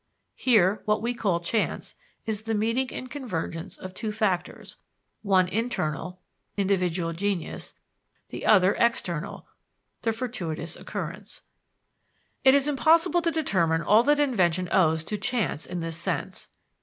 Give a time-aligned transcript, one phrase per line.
[0.33, 1.93] Here, what we call chance,
[2.25, 4.75] is the meeting and convergence of two factors
[5.21, 6.19] one internal
[6.57, 7.75] (individual genius),
[8.29, 9.45] the other, external
[10.01, 11.43] (the fortuitous occurrence).
[12.43, 16.47] It is impossible to determine all that invention owes to chance in this sense.